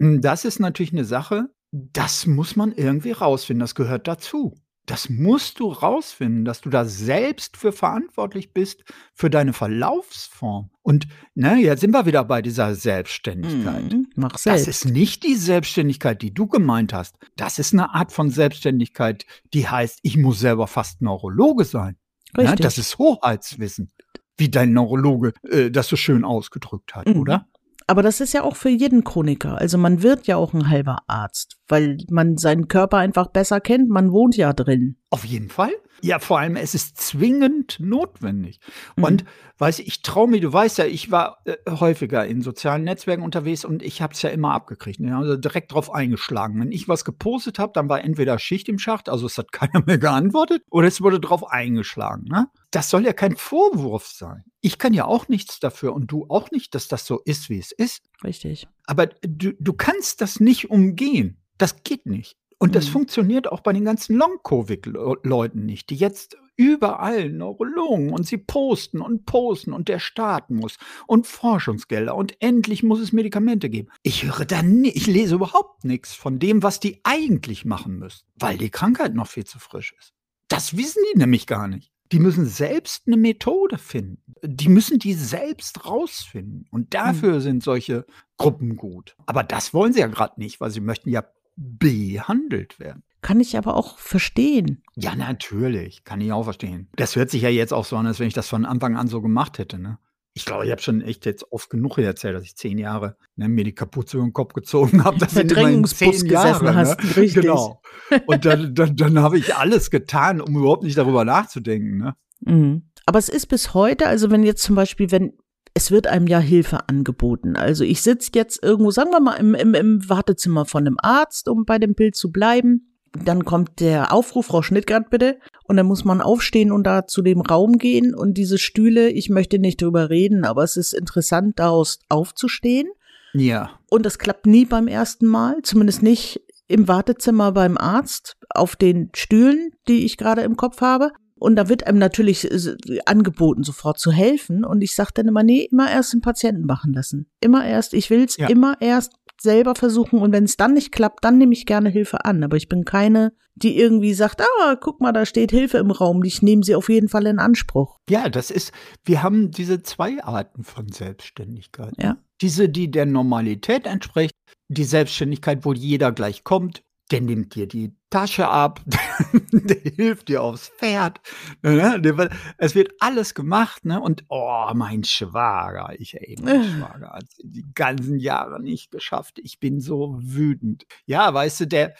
[0.00, 3.60] Hm, Das ist natürlich eine Sache, das muss man irgendwie rausfinden.
[3.60, 4.54] Das gehört dazu.
[4.86, 8.82] Das musst du rausfinden, dass du da selbst für verantwortlich bist
[9.14, 10.70] für deine Verlaufsform.
[10.82, 13.92] Und ne, jetzt sind wir wieder bei dieser Selbstständigkeit.
[13.92, 14.08] Mhm.
[14.16, 14.66] Mach Das selbst.
[14.66, 17.14] ist nicht die Selbstständigkeit, die du gemeint hast.
[17.36, 21.96] Das ist eine Art von Selbstständigkeit, die heißt, ich muss selber fast Neurologe sein.
[22.36, 22.60] Richtig.
[22.60, 23.92] das ist Hoheitswissen,
[24.38, 27.16] wie dein Neurologe äh, das so schön ausgedrückt hat, Mhm.
[27.20, 27.46] oder?
[27.90, 29.58] Aber das ist ja auch für jeden Chroniker.
[29.58, 33.88] Also man wird ja auch ein halber Arzt, weil man seinen Körper einfach besser kennt.
[33.88, 34.94] Man wohnt ja drin.
[35.10, 35.72] Auf jeden Fall.
[36.02, 38.60] Ja, vor allem, es ist zwingend notwendig.
[38.96, 39.04] Mhm.
[39.04, 39.24] Und
[39.58, 43.22] weiß ich, ich traue mir, du weißt ja, ich war äh, häufiger in sozialen Netzwerken
[43.22, 45.00] unterwegs und ich habe es ja immer abgekriegt.
[45.00, 45.16] Ne?
[45.16, 46.60] Also direkt drauf eingeschlagen.
[46.60, 49.84] Wenn ich was gepostet habe, dann war entweder Schicht im Schacht, also es hat keiner
[49.84, 52.24] mehr geantwortet, oder es wurde drauf eingeschlagen.
[52.24, 52.48] Ne?
[52.70, 54.44] Das soll ja kein Vorwurf sein.
[54.60, 57.58] Ich kann ja auch nichts dafür und du auch nicht, dass das so ist, wie
[57.58, 58.02] es ist.
[58.24, 58.68] Richtig.
[58.86, 61.38] Aber du, du kannst das nicht umgehen.
[61.58, 62.36] Das geht nicht.
[62.60, 62.92] Und das Mhm.
[62.92, 69.24] funktioniert auch bei den ganzen Long-Covid-Leuten nicht, die jetzt überall Neurologen und sie posten und
[69.24, 73.88] posten und der Staat muss und Forschungsgelder und endlich muss es Medikamente geben.
[74.02, 78.24] Ich höre da nie, ich lese überhaupt nichts von dem, was die eigentlich machen müssen,
[78.36, 80.12] weil die Krankheit noch viel zu frisch ist.
[80.48, 81.90] Das wissen die nämlich gar nicht.
[82.12, 84.34] Die müssen selbst eine Methode finden.
[84.42, 86.66] Die müssen die selbst rausfinden.
[86.70, 88.04] Und dafür sind solche
[88.36, 89.16] Gruppen gut.
[89.26, 91.24] Aber das wollen sie ja gerade nicht, weil sie möchten ja
[91.56, 93.02] behandelt werden.
[93.22, 94.82] Kann ich aber auch verstehen.
[94.96, 96.04] Ja, natürlich.
[96.04, 96.88] Kann ich auch verstehen.
[96.96, 99.08] Das hört sich ja jetzt auch so an, als wenn ich das von Anfang an
[99.08, 99.78] so gemacht hätte.
[99.78, 99.98] Ne?
[100.32, 103.16] Ich glaube, ich habe schon echt jetzt oft genug hier erzählt, dass ich zehn Jahre
[103.36, 105.18] ne, mir die Kapuze über den Kopf gezogen habe.
[105.18, 107.16] Das sind immerhin zehn gesessen Jahre, hast, ne?
[107.16, 107.42] richtig.
[107.42, 107.82] Genau.
[108.26, 111.98] Und dann, dann, dann habe ich alles getan, um überhaupt nicht darüber nachzudenken.
[111.98, 112.16] Ne?
[112.40, 112.90] Mhm.
[113.04, 115.32] Aber es ist bis heute, also wenn jetzt zum Beispiel, wenn
[115.74, 117.56] es wird einem ja Hilfe angeboten.
[117.56, 121.48] Also ich sitze jetzt irgendwo, sagen wir mal, im, im, im Wartezimmer von einem Arzt,
[121.48, 122.86] um bei dem Bild zu bleiben.
[123.24, 125.38] Dann kommt der Aufruf, Frau Schnittgart bitte.
[125.64, 128.14] Und dann muss man aufstehen und da zu dem Raum gehen.
[128.14, 132.88] Und diese Stühle, ich möchte nicht drüber reden, aber es ist interessant, daraus aufzustehen.
[133.32, 133.70] Ja.
[133.88, 139.10] Und das klappt nie beim ersten Mal, zumindest nicht im Wartezimmer beim Arzt auf den
[139.14, 141.10] Stühlen, die ich gerade im Kopf habe.
[141.40, 144.64] Und da wird einem natürlich äh, angeboten, sofort zu helfen.
[144.64, 147.30] Und ich sage dann immer, nee, immer erst den Patienten machen lassen.
[147.40, 148.48] Immer erst, ich will's Ja.
[148.48, 152.26] immer erst selber versuchen und wenn es dann nicht klappt, dann nehme ich gerne Hilfe
[152.26, 152.44] an.
[152.44, 156.22] Aber ich bin keine, die irgendwie sagt, ah, guck mal, da steht Hilfe im Raum.
[156.24, 157.96] Ich nehme sie auf jeden Fall in Anspruch.
[158.10, 158.72] Ja, das ist,
[159.04, 161.94] wir haben diese zwei Arten von Selbstständigkeit.
[161.98, 162.18] Ja.
[162.42, 164.34] Diese, die der Normalität entspricht,
[164.68, 168.82] die Selbstständigkeit, wo jeder gleich kommt, der nimmt dir die Tasche ab,
[169.52, 171.20] der hilft dir aufs Pferd.
[171.62, 172.30] Ne?
[172.58, 174.00] Es wird alles gemacht, ne?
[174.00, 179.38] Und oh, mein Schwager, ich erinnere mein Schwager hat die ganzen Jahre nicht geschafft.
[179.38, 180.86] Ich bin so wütend.
[181.06, 181.94] Ja, weißt du, der,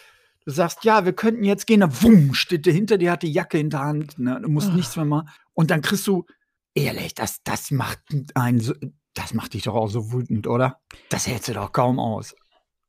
[0.44, 3.32] du sagst, ja, wir könnten jetzt gehen, dann wumm, steht der hinter dir, hat die
[3.32, 4.40] Jacke in der Hand, ne?
[4.42, 4.74] Du musst oh.
[4.74, 5.28] nichts mehr machen.
[5.52, 6.26] Und dann kriegst du,
[6.74, 8.00] ehrlich, das, das macht
[8.34, 8.74] einen so,
[9.14, 10.80] das macht dich doch auch so wütend, oder?
[11.08, 12.34] Das hältst du doch kaum aus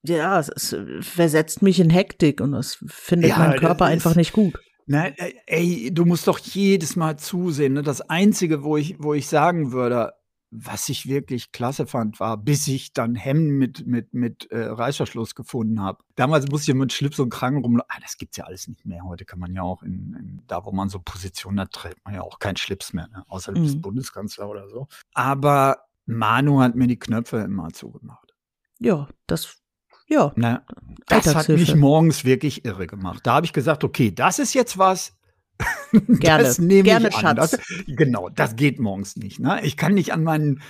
[0.04, 4.16] ja, es, es versetzt mich in Hektik und das findet ja, mein Körper ist, einfach
[4.16, 4.54] nicht gut.
[4.88, 7.74] Nein, äh, ey, du musst doch jedes Mal zusehen.
[7.74, 7.84] Ne?
[7.84, 10.14] Das Einzige, wo ich, wo ich sagen würde,
[10.50, 15.34] was ich wirklich klasse fand, war, bis ich dann Hemden mit, mit, mit äh, Reißverschluss
[15.34, 16.04] gefunden habe.
[16.16, 17.82] Damals musste ich mit Schlips und Kragen rum.
[17.88, 19.04] Ah, das gibt's ja alles nicht mehr.
[19.06, 22.16] Heute kann man ja auch in, in da, wo man so Positionen hat, trägt man
[22.16, 23.24] ja auch keinen Schlips mehr, ne?
[23.30, 23.82] außer du bist mhm.
[23.82, 24.88] Bundeskanzler oder so.
[25.14, 28.34] Aber Manu hat mir die Knöpfe immer zugemacht.
[28.80, 29.61] Ja, das
[30.08, 30.32] ja.
[30.36, 30.64] Na,
[31.08, 33.22] das hat mich morgens wirklich irre gemacht.
[33.24, 35.14] Da habe ich gesagt, okay, das ist jetzt was.
[35.92, 36.44] Gerne.
[36.44, 37.38] Das nehme Gerne, ich an.
[37.38, 37.52] Schatz.
[37.52, 39.40] Das, genau, das geht morgens nicht.
[39.40, 39.60] Ne?
[39.64, 40.62] Ich kann nicht an meinen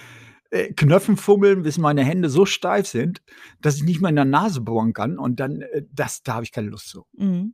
[0.50, 3.22] äh, Knöpfen fummeln, bis meine Hände so steif sind,
[3.62, 5.17] dass ich nicht mehr in der Nase bohren kann.
[5.17, 7.06] Und dann, äh, das, da habe ich keine Lust zu.
[7.13, 7.54] Mhm.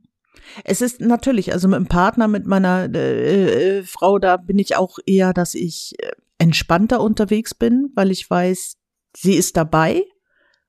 [0.64, 4.76] Es ist natürlich, also mit dem Partner, mit meiner äh, äh, Frau, da bin ich
[4.76, 8.76] auch eher, dass ich äh, entspannter unterwegs bin, weil ich weiß,
[9.16, 10.04] sie ist dabei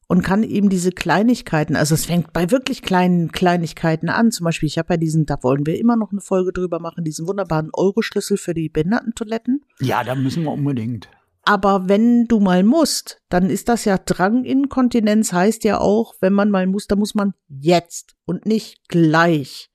[0.09, 4.31] und kann eben diese Kleinigkeiten, also es fängt bei wirklich kleinen Kleinigkeiten an.
[4.31, 7.03] Zum Beispiel, ich habe ja diesen, da wollen wir immer noch eine Folge drüber machen,
[7.03, 9.63] diesen wunderbaren Euro-Schlüssel für die Behindertentoiletten.
[9.79, 11.09] Ja, da müssen wir unbedingt.
[11.43, 16.49] Aber wenn du mal musst, dann ist das ja Dranginkontinenz, heißt ja auch, wenn man
[16.49, 19.69] mal muss, dann muss man jetzt und nicht gleich.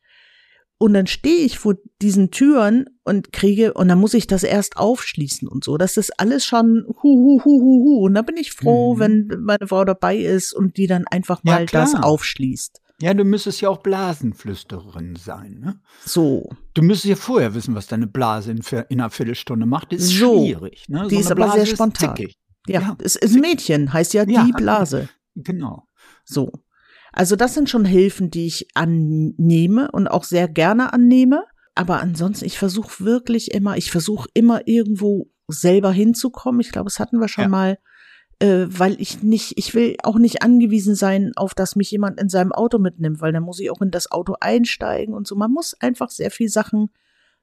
[0.84, 4.76] Und dann stehe ich vor diesen Türen und kriege, und dann muss ich das erst
[4.76, 5.78] aufschließen und so.
[5.78, 8.04] Das ist alles schon hu, hu, hu, hu, hu.
[8.04, 8.98] Und da bin ich froh, mhm.
[9.00, 12.82] wenn meine Frau dabei ist und die dann einfach mal ja, das aufschließt.
[13.00, 15.80] Ja, du müsstest ja auch Blasenflüstererin sein, ne?
[16.04, 16.50] So.
[16.74, 19.90] Du müsstest ja vorher wissen, was deine Blase in, in einer Viertelstunde macht.
[19.90, 20.44] Das ist so.
[20.44, 21.06] schwierig, ne?
[21.08, 22.14] Die so ist aber Blase sehr spontan.
[22.18, 25.08] Ist ja, ja, es ist ein Mädchen, heißt ja, ja die Blase.
[25.34, 25.88] Genau.
[26.26, 26.52] So.
[27.14, 31.44] Also das sind schon Hilfen, die ich annehme und auch sehr gerne annehme.
[31.76, 36.60] Aber ansonsten, ich versuche wirklich immer, ich versuche immer irgendwo selber hinzukommen.
[36.60, 37.48] Ich glaube, das hatten wir schon ja.
[37.48, 37.78] mal,
[38.40, 42.28] äh, weil ich nicht, ich will auch nicht angewiesen sein, auf dass mich jemand in
[42.28, 45.36] seinem Auto mitnimmt, weil dann muss ich auch in das Auto einsteigen und so.
[45.36, 46.90] Man muss einfach sehr viel Sachen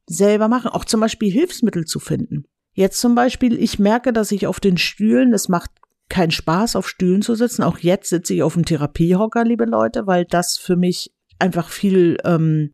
[0.05, 2.43] selber machen, auch zum Beispiel Hilfsmittel zu finden.
[2.73, 5.71] Jetzt zum Beispiel, ich merke, dass ich auf den Stühlen, das macht
[6.11, 7.63] kein Spaß, auf Stühlen zu sitzen.
[7.63, 12.17] Auch jetzt sitze ich auf dem Therapiehocker, liebe Leute, weil das für mich einfach viel
[12.25, 12.73] ähm,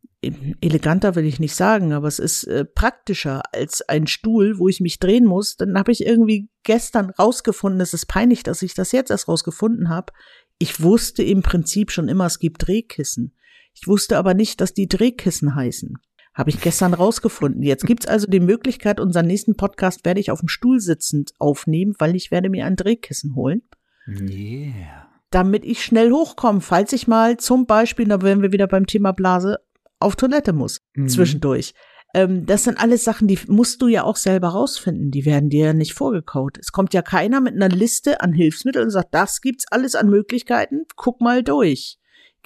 [0.60, 4.82] eleganter will ich nicht sagen, aber es ist äh, praktischer als ein Stuhl, wo ich
[4.82, 5.56] mich drehen muss.
[5.56, 9.90] Dann habe ich irgendwie gestern rausgefunden, es ist peinlich, dass ich das jetzt erst rausgefunden
[9.90, 10.12] habe.
[10.58, 13.36] Ich wusste im Prinzip schon immer, es gibt Drehkissen.
[13.74, 16.00] Ich wusste aber nicht, dass die Drehkissen heißen.
[16.38, 17.64] Habe ich gestern rausgefunden.
[17.64, 21.96] Jetzt gibt's also die Möglichkeit, unseren nächsten Podcast werde ich auf dem Stuhl sitzend aufnehmen,
[21.98, 23.64] weil ich werde mir ein Drehkissen holen.
[24.08, 25.10] Yeah.
[25.32, 29.14] Damit ich schnell hochkomme, falls ich mal zum Beispiel, da wären wir wieder beim Thema
[29.14, 29.58] Blase,
[30.00, 31.10] auf Toilette muss, mhm.
[31.10, 31.74] zwischendurch.
[32.14, 35.10] Ähm, das sind alles Sachen, die musst du ja auch selber rausfinden.
[35.10, 36.60] Die werden dir ja nicht vorgekaut.
[36.60, 40.08] Es kommt ja keiner mit einer Liste an Hilfsmitteln und sagt, das gibt's alles an
[40.08, 41.98] Möglichkeiten, guck mal durch.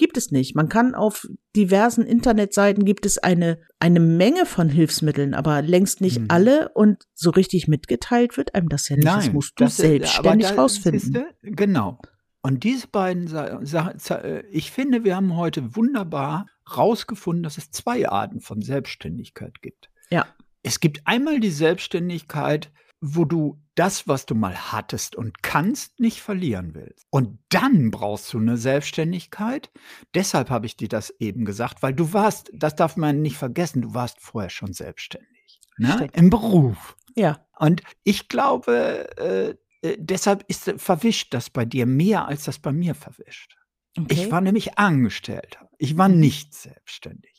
[0.02, 0.56] Gibt es nicht.
[0.56, 6.22] Man kann auf diversen Internetseiten gibt es eine, eine Menge von Hilfsmitteln, aber längst nicht
[6.22, 6.26] mhm.
[6.30, 9.06] alle und so richtig mitgeteilt wird einem das ja nicht.
[9.06, 11.16] Nein, das musst du das, selbstständig da, rausfinden.
[11.44, 12.00] Ist, genau.
[12.42, 18.10] Und diese beiden Sachen, äh, ich finde, wir haben heute wunderbar rausgefunden, dass es zwei
[18.10, 19.92] Arten von Selbstständigkeit gibt.
[20.10, 20.26] Ja.
[20.64, 26.22] Es gibt einmal die Selbstständigkeit, wo du das, was du mal hattest und kannst, nicht
[26.22, 27.08] verlieren willst.
[27.10, 29.72] Und dann brauchst du eine Selbstständigkeit.
[30.14, 33.82] Deshalb habe ich dir das eben gesagt, weil du warst, das darf man nicht vergessen,
[33.82, 35.60] du warst vorher schon selbstständig.
[35.78, 36.10] Ne?
[36.14, 36.96] Im Beruf.
[37.16, 37.46] Ja.
[37.58, 42.72] Und ich glaube, äh, äh, deshalb ist verwischt das bei dir mehr, als das bei
[42.72, 43.58] mir verwischt.
[43.98, 44.14] Okay.
[44.14, 45.70] Ich war nämlich Angestellter.
[45.78, 46.20] Ich war mhm.
[46.20, 47.31] nicht selbstständig.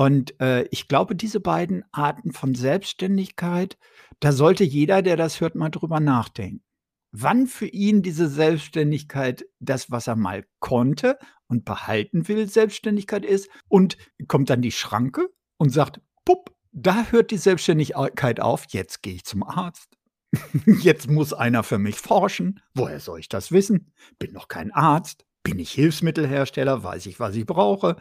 [0.00, 3.76] Und äh, ich glaube, diese beiden Arten von Selbstständigkeit,
[4.20, 6.64] da sollte jeder, der das hört, mal drüber nachdenken.
[7.12, 13.50] Wann für ihn diese Selbstständigkeit das, was er mal konnte und behalten will, Selbstständigkeit ist
[13.68, 19.16] und kommt dann die Schranke und sagt, pupp, da hört die Selbstständigkeit auf, jetzt gehe
[19.16, 19.98] ich zum Arzt.
[20.80, 22.62] Jetzt muss einer für mich forschen.
[22.72, 23.92] Woher soll ich das wissen?
[24.18, 25.26] Bin noch kein Arzt.
[25.42, 26.84] Bin ich Hilfsmittelhersteller?
[26.84, 27.96] Weiß ich, was ich brauche?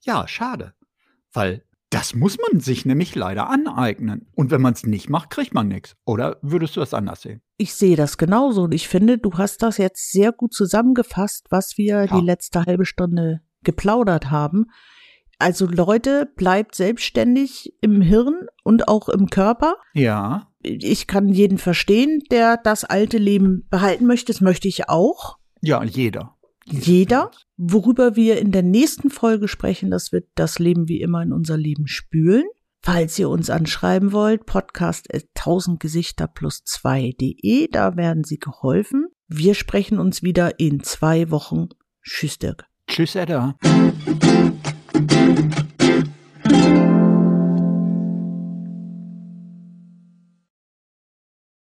[0.00, 0.74] Ja, schade.
[1.34, 4.26] Weil das muss man sich nämlich leider aneignen.
[4.34, 5.94] Und wenn man es nicht macht, kriegt man nichts.
[6.04, 7.40] Oder würdest du das anders sehen?
[7.56, 11.76] Ich sehe das genauso und ich finde, du hast das jetzt sehr gut zusammengefasst, was
[11.76, 12.06] wir ja.
[12.06, 14.66] die letzte halbe Stunde geplaudert haben.
[15.38, 19.76] Also Leute, bleibt selbstständig im Hirn und auch im Körper.
[19.92, 20.48] Ja.
[20.62, 24.32] Ich kann jeden verstehen, der das alte Leben behalten möchte.
[24.32, 25.38] Das möchte ich auch.
[25.60, 26.33] Ja, jeder.
[26.66, 27.30] Jeder.
[27.56, 31.56] Worüber wir in der nächsten Folge sprechen, das wird das Leben wie immer in unser
[31.56, 32.44] Leben spülen.
[32.82, 39.06] Falls ihr uns anschreiben wollt, podcast 1000 Gesichter plus 2.de, da werden Sie geholfen.
[39.26, 41.68] Wir sprechen uns wieder in zwei Wochen.
[42.02, 42.66] Tschüss, Dirk.
[42.86, 43.56] Tschüss, Edda.